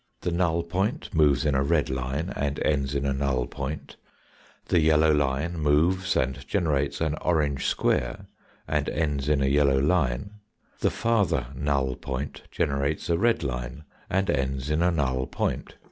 The 0.21 0.31
null 0.31 0.63
point 0.63 1.13
moves 1.13 1.45
in 1.45 1.53
a 1.53 1.61
red 1.61 1.87
line 1.87 2.33
and 2.35 2.59
ends 2.61 2.95
in 2.95 3.05
a 3.05 3.13
null 3.13 3.45
point, 3.45 3.97
the 4.65 4.79
yellow 4.79 5.13
line 5.13 5.59
moves 5.59 6.15
and 6.15 6.43
generates 6.47 7.01
an 7.01 7.13
orange 7.21 7.67
square 7.67 8.25
and 8.67 8.89
ends 8.89 9.29
in 9.29 9.43
a 9.43 9.45
yellow 9.45 9.77
line, 9.77 10.31
the 10.79 10.89
farther 10.89 11.49
null 11.53 11.95
point 11.95 12.41
generates 12.49 13.11
a 13.11 13.17
red 13.19 13.43
line 13.43 13.83
and 14.09 14.31
ends 14.31 14.71
in 14.71 14.81
a 14.81 14.89
null 14.89 15.27
point. 15.27 15.75